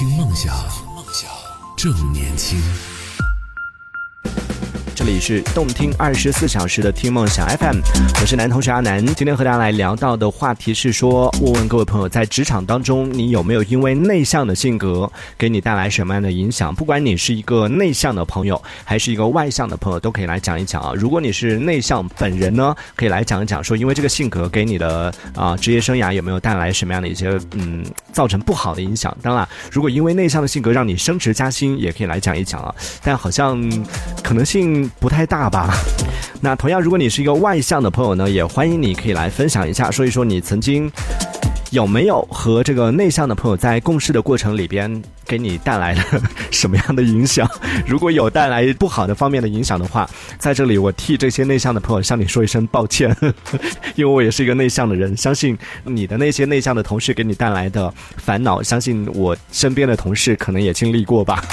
[0.00, 0.56] 听梦想，
[1.76, 2.58] 正年轻。
[5.00, 7.78] 这里是动听二十四小时的听梦想 FM，
[8.20, 9.02] 我是男同学阿南。
[9.14, 16.74] 今天和大家来聊到的话题是说，问问各位朋友，在职场当中，你有没有因为内向的性格给你带来什么样的影响？
[16.74, 20.92] 不管你是一个内向的朋友，还是一个外向的朋友，都可以来讲一讲啊。
[20.94, 27.82] 如果你是内向本人呢，可以来讲一讲，说因为这个性格给你的啊职业生涯有没有带来什么样的一些嗯
[28.12, 29.16] 造成不好的影响？
[29.22, 32.74] 当然，如果因为内向的性格让你升职加薪，也可以来讲一讲啊。
[33.02, 33.58] 但好像
[34.22, 34.90] 可能性。
[35.00, 35.74] 不太大吧？
[36.40, 40.90] 那同样，如果你是一个外向的朋友呢，也欢迎你可以来分享一下，说一说你曾经
[41.70, 45.02] 有没有和这个内向的朋友在共事的过程里边。
[45.30, 46.02] 给你带来了
[46.50, 47.48] 什么样的影响？
[47.86, 53.14] 如果有带来不好的方面的影响的话，在这里我替这些内向的朋友向你说一声抱歉，
[53.94, 55.16] 因为我也是一个内向的人。
[55.16, 61.44] 相信你的那些内向的同事给你带来的烦恼，相信我身边的同事可能也经历过吧。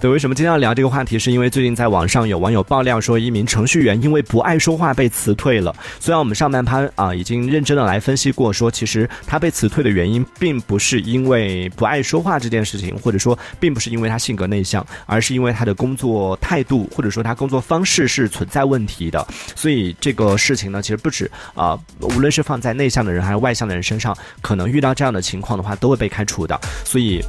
[0.00, 1.18] 对，为什么今天要聊这个话题？
[1.18, 5.74] 是因为最近在网上有网友爆料说，一名程序员因为不爱说话被辞退了。
[5.98, 13.23] 虽然我们上半趴啊已经认真的来分析过，说其实他被辞退的原因并不是因为不爱说话这件事情，或者。
[13.24, 19.26] 说并不是因为他性格内向，而是因为他的工作态度或者说他工作方式是存在问题的。
[19.56, 26.60] 所以这个事情呢，其实不止啊，无论是放在内向的人还是外向的人身上，可能遇到这样的情况的话，都会被开除的。
[26.84, 27.24] 所以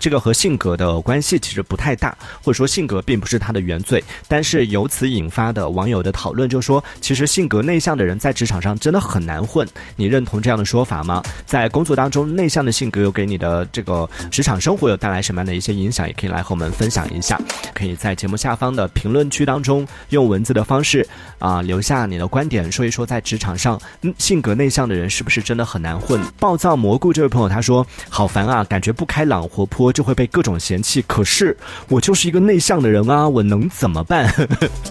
[0.00, 4.02] 这个和性格的关系其实不太大，或者说性格并不是他的原罪。
[4.26, 9.68] 但是由此引发的网友的讨论，就说其实性格内向的人在职场上真的很难混。
[9.96, 11.22] 你认同这样的说法吗？
[11.44, 17.38] 在工作当中，内向的性格又给你的这个职场生活有带来什么样的一些影响，也可以来和我们分享一下。
[17.74, 21.06] 可以在节目下方的评论区当中用文字的方式
[21.38, 26.20] 啊留下你的观点，说一说在职场上嗯性格内向的人是不是真的很难混？
[26.38, 31.02] 暴躁蘑菇这位朋友他说好烦啊，感觉不开朗活泼就会被各种嫌弃。
[31.06, 31.56] 可是
[31.88, 34.30] 我就是一个内向的人啊，我能怎么办？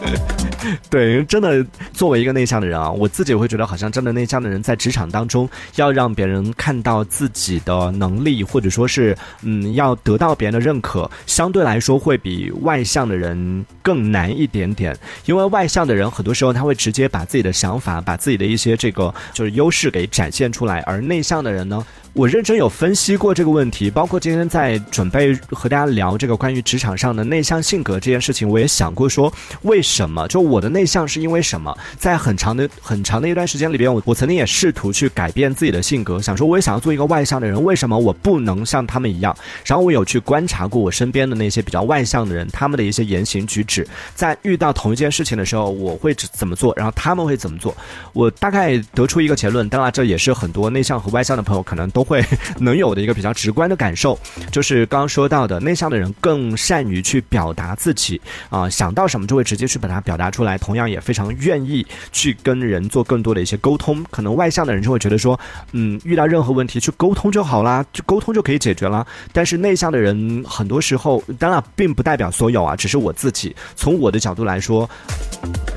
[0.90, 9.96] 对，真的作为一个内向的人啊，我自己会觉得好像真的内向的人在职场当中要让别人看到自己的能力，或者说是嗯要。
[10.02, 14.98] 得到别人的认可，相对来说会比外向的人更难一点点。
[15.26, 21.86] 因为外向的人很多时候他会直接把自己的想法、把自己的一些这个就是优势给展现出来，而内向的人呢。
[22.14, 31.74] 我认真有分析过这个问题，包括今天在准备和大家聊这个关于职场上的内向性格这件事情，我也想过说，为什么就我的内向是因为什么？
[31.98, 39.36] 在很长的很长的一段时间里边，我我曾经也试图去改变自己的性格，想说我也想要做一个外向的人，为什么我不能像他们一样？
[39.64, 47.74] 然后我有去观察过我身边的那些比较外向的人，他们的一些言行举止，在遇到同一件事情的时候，我会怎么做，然后他们会怎么做？
[48.12, 52.10] 我大概得出一个结论，当然这也是很多内向和外向的朋友可能都。
[52.10, 52.26] 会
[52.58, 54.18] 能有的一个比较直观的感受，
[54.52, 58.20] 就是刚刚说到的，内向的人更善于去表达自己
[58.50, 64.04] 啊，想到什么就会直接去把它表达出来，同样也非常愿意去跟人做更多的一些沟通。
[64.10, 65.40] 可能外向的人就会觉得说，
[65.72, 69.06] 嗯，遇到任何问题去沟通就好啦，就沟通就可以解决了。
[69.32, 74.90] 但是内向的人很多时候，当然并不代表所有啊，只是我自己从我的角度来说。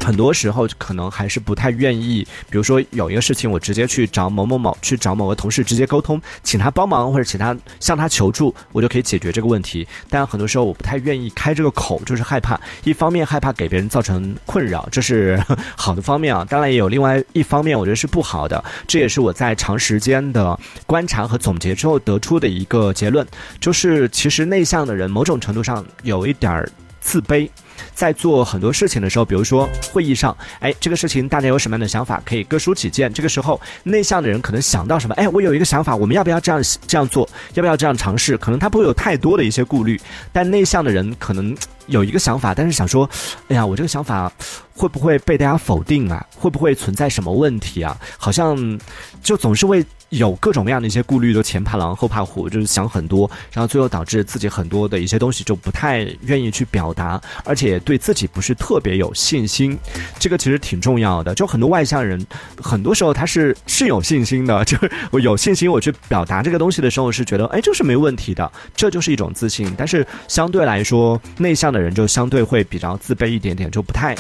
[0.05, 9.87] 很多时候可能还是不太愿意，比如说有一个事情，我直接去找某某某，去找某个同事直接沟通，请他帮忙或者请他向他求助，我就可以解决这个问题。
[10.11, 15.43] 但很多时候我不太愿意开这个口，就是害怕，一方面害怕给别人造成困扰，这是
[15.75, 16.45] 好的方面啊。
[16.49, 18.63] 当然也有另外一方面，我觉得是不好的。
[18.87, 23.27] 这也是我在长时间的观察和总结之后得出的一个结论，
[23.59, 26.69] 就是其实内向的人某种程度上有一点儿
[27.01, 27.49] 自卑。
[27.95, 33.13] 在做很多事情的时候，比如说会议上，哎，这个事情大家有什么样的想法，可以各抒己见。
[33.13, 37.29] 这个时候，内向的人可能想到什么，哎，我有一个想法，我们要不要这样这样做？
[37.55, 38.37] 要不要这样尝试？
[38.37, 40.01] 可能他不会有太多的一些顾虑，
[40.33, 43.09] 但内向的人可能有一个想法，但是想说，
[43.49, 44.33] 哎呀，我这个想法
[44.75, 46.27] 会不会被大家否定啊？
[46.37, 47.97] 会不会存在什么问题啊？
[48.19, 48.79] 好像
[49.23, 49.85] 就总是为。
[50.13, 59.77] 有各种各样的一些顾虑，都前怕狼后怕虎，就是想很多，然后最后导致自己很多的一些东西就不太愿意去表达，而且对自己不是特别有信心。
[60.19, 61.35] 这个其实挺重要的。
[61.35, 62.25] 就很多外向人，
[62.63, 69.73] 很多时候他是是有信心的， 就是我有信心，我去表达这个东西的时候是觉得，哎，这是没问题的，这就是一种自信。
[69.79, 74.15] 但是相对来说，内向的人就相对会比较自卑一点点，就不太。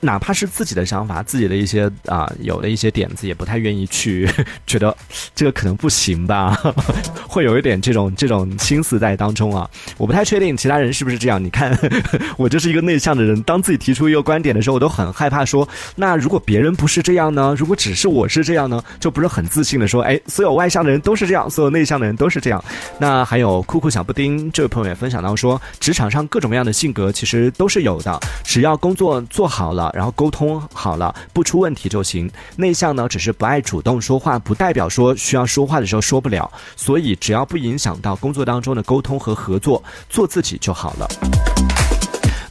[0.00, 4.28] 哪怕是自己的想法，自己的一些啊有的一些点子，也不太愿意去
[4.66, 4.96] 觉得
[5.34, 6.56] 这个可能不行吧，
[7.28, 9.68] 会有一点这种这种心思在当中啊。
[9.96, 11.42] 我不太确定其他人是不是这样。
[11.42, 11.76] 你看，
[12.38, 17.54] 我就是一个内向的人，当自己提出一个观点的时候，我都很害怕说，那如果别人不是这样呢？
[17.58, 18.82] 如果只是我是这样呢？
[19.00, 22.62] 就不是很自信的说，哎，所有外向的人都是这样，所有内向的人都是这样。
[22.98, 32.30] 那还有酷酷小布丁这位朋友也分享到说，职场上各种各样的性格其实都是有的，只要工作做好了然后沟通好了，不出问题就行。
[32.56, 36.50] 内向呢，只是不爱主动说话，不代表说需要说话的时候说不了。
[36.76, 41.08] 所以只要不影响到工作当中的沟通和合作，做自己就好了。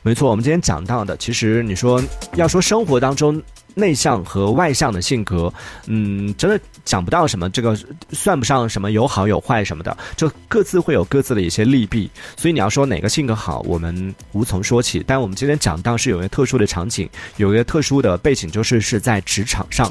[0.03, 2.01] 没错，我们今天讲到的，其实你说
[2.35, 3.41] 要说生活当中。
[3.77, 5.53] 内向和外向的性格，
[5.85, 7.77] 嗯，真的讲不到什么，这个
[8.11, 12.09] 算不上什么有好有坏什么的，就各自会有各自的一些利弊。
[12.35, 15.03] 所以你要说哪个性格好，我们无从说起。
[15.05, 19.87] 但我们今天讲到是有一个特殊的场景，有一个特殊的背景，就是是在职场上。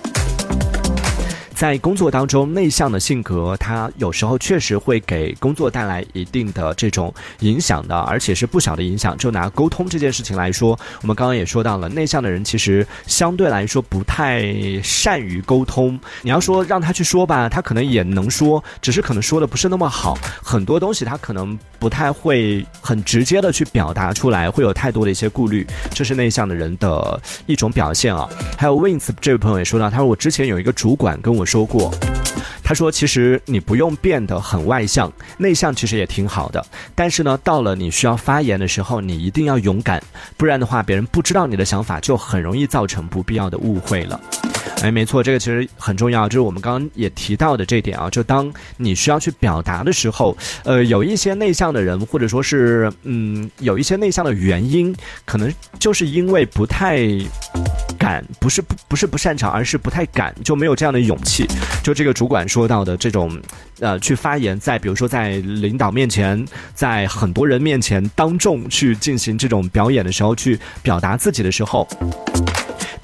[1.56, 9.16] 在工作当中，内向的性格，他有时候确实会给工作带来一定的这种影响的，而且是不小的影响。
[9.16, 15.98] 就拿沟通这件事情来说，我们刚刚也说到了，内向的人其实相对来说不太善于沟通。
[16.20, 20.18] 你要说让他去说吧，他可能也能说，只是可能说的不是那么好。
[20.42, 28.28] 很多东西他可能不太会很直接的去表达出来，会有太多的一些顾虑，这是内向的人的一种表现啊。
[28.58, 31.45] 还有 Wins 这位朋友也说到，他说我之前有一个主管跟我。
[31.46, 31.94] 说过，
[32.64, 36.66] 他说：“其实你不用变得很外向，内向其实也挺好的。
[36.96, 40.02] 但是呢，到了你需要发言的时候，你一定要勇敢，
[40.37, 44.20] 不然的话，别人不知道你的想法，就很容易造成不必要的误会了。”
[44.82, 48.08] 哎，没错，这个其实很重要，就是我们刚刚也提到的这点啊。
[48.11, 54.94] 就当你需要去表达的时候，呃，有一些内向的人，或者说是嗯，有一些内向的原因，
[55.25, 56.99] 可能就是因为不太。
[57.99, 61.46] 敢不是不不是不擅长，而是不太敢，就没有这样的勇气。
[61.82, 63.40] 就这个主管说到的这种，
[63.81, 71.88] 呃，去发言，在比如说在领导面前，在很多人面前当众去进行这种表演的时候，去表达自己的时候。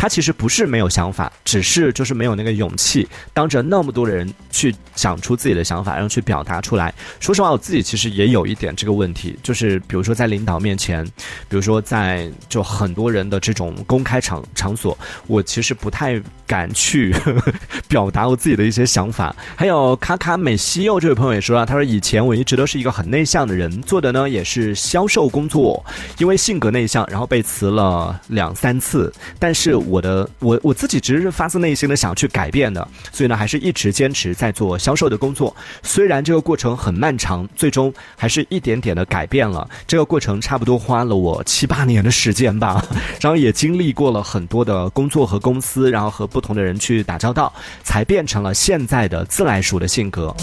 [0.03, 6.93] 他其实不是没有想法，只是就是没有那个勇气，当着那么多人去讲出自己的想法，然后去表达出来。
[7.21, 11.05] 说实话，我自己其实也有一点这个问题，就是比如说在领导面前，
[11.49, 17.15] 比如说在就很多人的这种公开场场所，我其实不太敢去
[17.87, 19.33] 表达我自己的一些想法。
[19.55, 25.81] 还有卡卡美西柚这位朋友也说了，他说以前我一直都是一个很内向的人，做的呢也是销售工作，
[26.19, 29.77] 因为性格内向，然后被辞了两三次，但是。
[29.93, 35.55] 我的我我自己只是发自内心的想去改变的，所以呢，还是一直坚持在做销售的工作。
[35.83, 39.69] 虽然这个过程很漫长，最终还是一点点的改变了。
[39.87, 42.83] 这个过程差不多花了我七八年的时间吧，
[43.21, 47.53] 然后也经历过了很多的工作和公司，然后和不同的人去打交道，
[47.85, 50.35] 才变成了现在的自来熟的性格。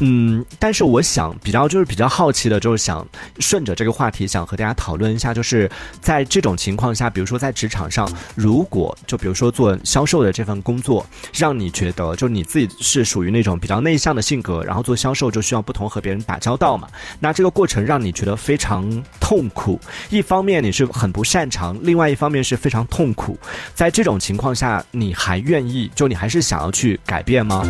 [0.00, 3.06] 嗯，但是我想比较就是比较好奇的，就是想
[3.38, 5.70] 顺着这个话题，想和大家讨论一下，就是
[6.00, 16.88] 在这种情况下，比如说在职场上，如果就比如说做销售的这份工作，让你觉得就你自己是属于那种比较内向的性格，然后做销售就需要不同和别人打交道嘛，
[17.20, 18.84] 那这个过程让你觉得非常
[19.20, 19.80] 痛苦。
[20.10, 23.38] 一方面你是很不擅长，另外一方面是非常痛苦。
[23.74, 27.62] 在这种情况下，你还愿意就你还是想要去改变吗？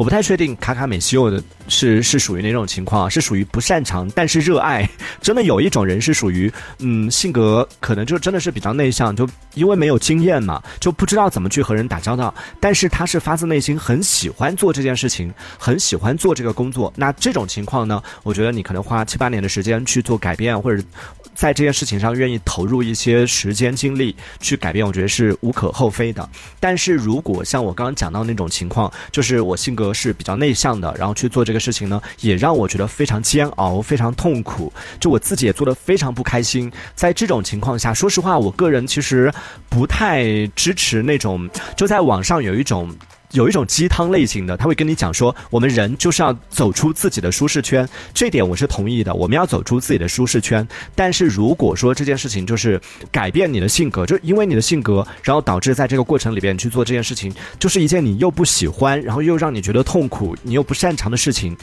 [0.00, 4.88] 我不太确定卡卡美西欧的是是属于哪种情况，是属于不擅长但是热爱。
[5.20, 12.34] 真的有一种人是属于，嗯，性格可能就真的是比较内向，就因为没有经验嘛，就不知道怎么去和人打交道。
[12.58, 16.90] 但是他是发自内心很喜欢做这件事情，很喜欢做这个工作。
[16.96, 20.82] 那这种情况呢，我觉得你可能花七八年的时间去做改变，或者。
[21.34, 26.28] 在这件事情上愿意投入一些时间精力去改变，我觉得是无可厚非的。
[26.58, 36.70] 但是如果像我刚刚讲到那种情况，就是我性格是比较内向的，然后去做这个事情呢，也让我觉得非常煎熬、非常痛苦，就我自己也做的非常不开心。
[36.94, 39.32] 在这种情况下，说实话，我个人其实
[39.68, 42.94] 不太支持那种，就在网上有一种。
[43.32, 49.14] 有一种鸡汤类型的，他会跟你讲说，我们人就是要走出自己的舒适圈，这点我是同意的。
[49.14, 52.80] 我们要走出自己的舒适圈，但是如果说这件事情就是
[53.12, 61.56] 改变你的性格，就因为你的性格，然后导致在这个过程里边去做这件事情，就是一件你又不喜欢，然后又让你觉得痛苦，你又不擅长的事情。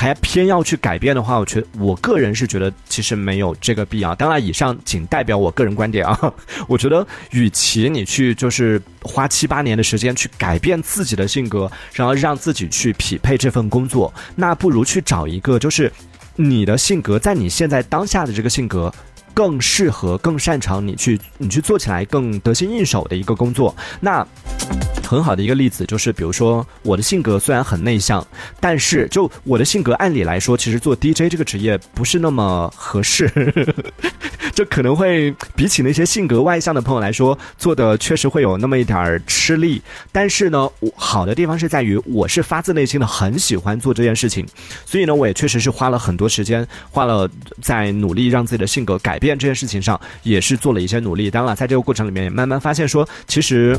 [0.00, 4.14] 还偏要去改变的话，我觉得我个人是觉得其实没有这个必要。
[4.14, 6.32] 当然，以上仅代表我个人观点啊。
[6.68, 15.92] 我觉得，与其你去就是花七八年的时间去改变自己的性格，然后让自己去匹配这份工作，那不如去找一个就是
[16.36, 18.94] 你的性格在你现在当下的这个性格。
[19.34, 23.72] 更适合、更擅长你去你去做起来更得心应手的一个工作。
[24.00, 24.26] 那
[25.06, 28.26] 很好的一个例子就是，比如说我的性格虽然很内向，
[28.60, 33.30] 但是就我的性格，按理来说，其实做 DJ 这个职业不是那么合适。
[34.54, 39.80] 这可能会比起那些性格外向的朋友来说，做的确实会有那么一点儿吃力。
[40.12, 44.46] 但是呢，好的地方是在于，我是发自内心的很喜欢做这件事情，
[44.84, 47.26] 所以呢，我也确实是花了很多时间，花了
[47.62, 51.30] 在努力让自己的性格改变这件事情上，也是做了一些努力。
[51.30, 53.74] 当然了，在这个过程里面，也慢慢发现说，其实。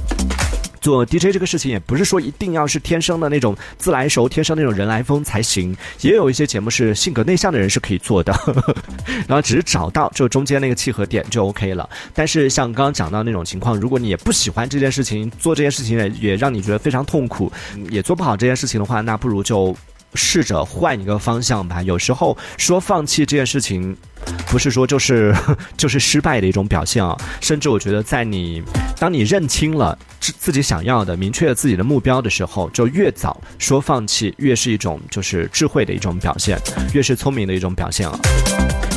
[0.82, 8.34] 做 DJ 这个事情也不是说一定要是天生的那种自来熟、天生那种人来疯才行，也有一些节目是性格内向的人是可以做的，
[9.28, 11.90] 然后只是找到就中间那个契合点就 OK 了。
[12.14, 17.52] 但是像刚刚讲到那种情况，如果你也不喜欢这件事情，做这件事情也也让你觉得非常痛苦，
[17.90, 19.76] 也做不好这件事情的话，那不如就。
[20.14, 21.82] 试着换一个方向吧。
[21.84, 23.96] 有时候说放弃这件事情，
[24.48, 25.36] 不是说就是
[25.78, 27.16] 就是失败的一种表现啊。
[27.42, 28.64] 甚至我觉得，在你
[28.98, 36.60] 当你认清了自自己想要的、明确了自己的目标的时候，就越早说放弃，越是一种就是智慧的一种表现，
[36.94, 38.20] 越是聪明的一种表现啊。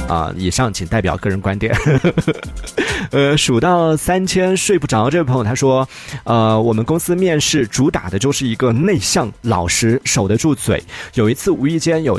[0.08, 1.74] 啊，以上仅代表个人观点。
[3.12, 5.86] 呃，数到三千睡不着，这位朋友他说，
[6.24, 10.82] 呃，我们公司面试主打的就是一个内向、老实、守得住嘴。
[11.14, 12.18] 有一次无意间有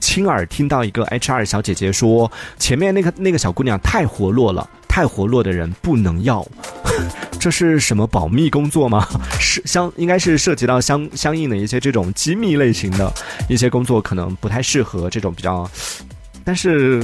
[0.00, 6.46] 亲耳听到一个 HR 小姐姐说，前面那个那个小姑娘太活络了，太活络的人不能要。
[7.40, 9.08] 这是什么保密工作吗？
[9.40, 13.10] 是相应该是涉及到相相应的一些这种机密类型的
[13.48, 15.68] 一些工作，可能不太适合这种比较。
[16.44, 17.02] 但是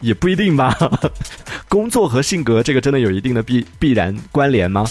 [0.00, 0.76] 也不一定吧，
[1.68, 4.84] 工作和性格这个真的有一定的必必然关联吗？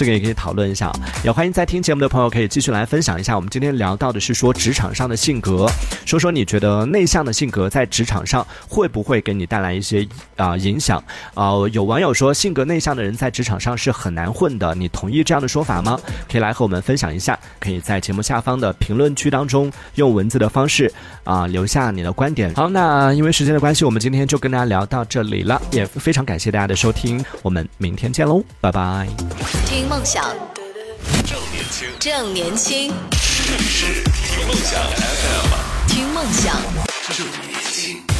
[0.00, 0.90] 这个也可以讨论一下，
[1.22, 3.36] 也欢迎在听节目的朋友可以继续来分享一下。
[3.36, 5.66] 我们今天聊到的是说职场上的性格，
[6.06, 11.04] 说说你觉得内向的性格在职场上会不会给你带来一些啊影响
[11.34, 11.50] 啊？
[11.72, 16.00] 有网友说性格内向的人在职场上是很难混的，你同意这样的说法吗？
[16.32, 20.90] 可以来和我们分享一下，可以在节目下方的评论区当中用文字的方式
[21.24, 22.54] 啊留下你的观点。
[22.54, 29.59] 好，那因为时间的关系，我们今天就跟大家聊到这里了，也非常感谢大家的收听，我们明天见喽，拜拜。
[29.80, 29.88] 听。
[29.88, 30.22] 梦想
[31.26, 32.92] 正年轻，正年轻，
[33.46, 36.54] 这里是听梦想 FM，听梦想
[37.08, 38.19] 正年轻。